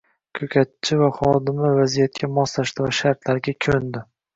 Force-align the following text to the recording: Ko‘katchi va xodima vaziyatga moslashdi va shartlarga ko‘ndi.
Ko‘katchi 0.37 0.97
va 1.01 1.11
xodima 1.19 1.75
vaziyatga 1.83 2.33
moslashdi 2.41 2.87
va 2.91 2.95
shartlarga 3.05 3.61
ko‘ndi. 3.69 4.09